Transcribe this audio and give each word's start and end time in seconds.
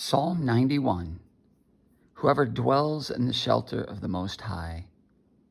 Psalm 0.00 0.44
91 0.44 1.18
Whoever 2.12 2.46
dwells 2.46 3.10
in 3.10 3.26
the 3.26 3.32
shelter 3.32 3.82
of 3.82 4.00
the 4.00 4.06
Most 4.06 4.42
High 4.42 4.86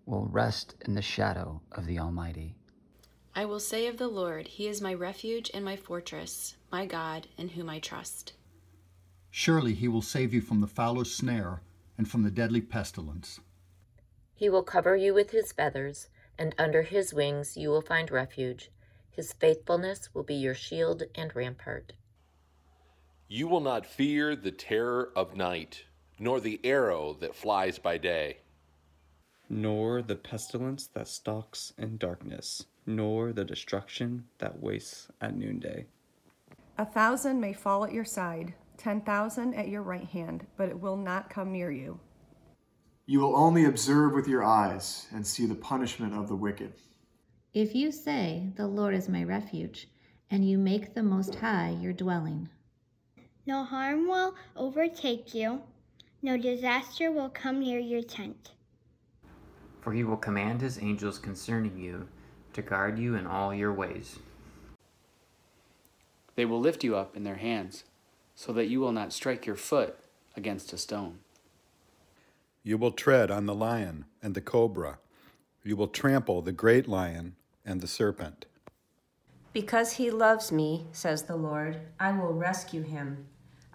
will 0.06 0.26
rest 0.28 0.74
in 0.86 0.94
the 0.94 1.02
shadow 1.02 1.62
of 1.74 1.86
the 1.86 2.00
Almighty. 2.00 2.56
I 3.36 3.44
will 3.44 3.60
say 3.60 3.88
of 3.88 3.98
the 3.98 4.08
Lord, 4.08 4.48
He 4.48 4.70
is 4.70 4.80
my 4.80 4.94
refuge 4.94 5.52
and 5.54 5.66
my 5.66 5.75
fortress, 5.75 6.56
my 6.72 6.86
God, 6.86 7.28
in 7.36 7.50
whom 7.50 7.70
I 7.70 7.80
trust. 7.80 8.36
Surely 9.30 9.73
he 9.73 9.89
will 9.89 10.02
save 10.02 10.34
you 10.34 10.39
from 10.39 10.61
the 10.61 10.66
fowler's 10.66 11.14
snare 11.14 11.61
and 11.98 12.09
from 12.09 12.23
the 12.23 12.32
deadly 12.32 12.61
pestilence. 12.61 13.41
He 14.34 14.48
will 14.48 14.64
cover 14.64 14.95
you 14.95 15.14
with 15.14 15.32
his 15.32 15.52
feathers, 15.52 16.07
and 16.39 16.55
under 16.57 16.84
his 16.84 17.14
wings 17.14 17.57
you 17.57 17.68
will 17.68 17.82
find 17.82 18.09
refuge. 18.09 18.71
His 19.09 19.34
faithfulness 19.34 20.16
will 20.16 20.23
be 20.23 20.36
your 20.36 20.55
shield 20.55 21.04
and 21.16 21.36
rampart. 21.36 21.91
You 23.30 23.50
will 23.50 23.59
not 23.59 23.86
fear 23.86 24.38
the 24.38 24.52
terror 24.52 25.12
of 25.14 25.36
night, 25.36 25.84
nor 26.18 26.39
the 26.39 26.61
arrow 26.64 27.18
that 27.20 27.36
flies 27.36 27.78
by 27.78 27.97
day, 27.97 28.38
nor 29.50 30.02
the 30.02 30.15
pestilence 30.15 30.88
that 30.88 31.10
stalks 31.10 31.74
in 31.78 31.97
darkness, 31.97 32.66
nor 32.85 33.33
the 33.33 33.43
destruction 33.43 34.23
that 34.38 34.61
wastes 34.61 35.09
at 35.19 35.35
noonday. 35.35 35.88
A 36.77 36.85
thousand 36.85 37.41
may 37.41 37.52
fall 37.52 37.83
at 37.83 37.91
your 37.91 38.05
side, 38.05 38.53
ten 38.77 39.02
thousand 39.02 39.55
at 39.55 39.67
your 39.67 39.81
right 39.81 40.07
hand, 40.07 40.47
but 40.55 40.69
it 40.69 40.80
will 40.80 40.97
not 40.97 41.30
come 41.30 41.52
near 41.52 41.69
you. 41.69 41.99
You 43.07 43.19
will 43.19 43.35
only 43.35 43.66
observe 43.66 44.13
with 44.13 44.27
your 44.27 44.44
eyes 44.44 45.07
and 45.13 45.27
see 45.27 45.45
the 45.45 45.55
punishment 45.55 46.13
of 46.13 46.30
the 46.30 46.35
wicked. 46.35 46.73
If 47.53 47.75
you 47.75 47.91
say, 47.91 48.52
The 48.55 48.67
Lord 48.67 48.94
is 48.94 49.09
my 49.09 49.23
refuge, 49.23 49.89
and 50.30 50.47
you 50.47 50.57
make 50.57 50.94
the 50.94 51.03
Most 51.03 51.35
High 51.35 51.77
your 51.81 51.94
dwelling, 51.94 52.49
no 53.47 53.63
harm 53.63 54.09
will 54.09 54.35
overtake 54.57 55.33
you, 55.33 55.61
no 56.21 56.38
disaster 56.38 57.09
will 57.09 57.29
come 57.29 57.61
near 57.61 57.79
your 57.79 58.01
tent. 58.01 58.52
For 59.80 59.94
he 59.94 60.03
will 60.03 60.17
command 60.17 60.59
his 60.59 60.77
angels 60.81 61.17
concerning 61.17 61.77
you 61.77 62.09
to 62.52 62.61
guard 62.61 62.99
you 62.99 63.16
in 63.16 63.25
all 63.25 63.53
your 63.53 63.72
ways. 63.72 64.19
They 66.35 66.44
will 66.44 66.59
lift 66.59 66.83
you 66.83 66.97
up 66.97 67.16
in 67.16 67.23
their 67.23 67.38
hands, 67.38 67.85
so 68.35 68.52
that 68.52 68.67
you 68.67 68.81
will 68.81 68.91
not 68.91 69.13
strike 69.13 69.45
your 69.45 69.55
foot 69.55 69.97
against 70.35 70.73
a 70.73 70.77
stone. 70.77 71.19
You 72.63 72.77
will 72.77 72.91
tread 72.91 73.31
on 73.31 73.45
the 73.45 73.55
lion 73.55 74.05
and 74.22 74.35
the 74.35 74.41
cobra. 74.41 75.00
You 75.63 75.77
will 75.77 75.88
trample 75.88 76.41
the 76.41 76.52
great 76.52 76.88
lion 76.88 77.38
and 77.66 77.79
the 77.79 77.88
serpent. 77.88 78.45
Because 79.53 79.94
he 79.94 80.11
loves 80.11 80.52
me, 80.52 80.88
says 80.91 81.23
the 81.23 81.38
Lord, 81.38 81.79
I 81.97 82.11
will 82.11 82.33
rescue 82.33 82.83
him. 82.83 83.25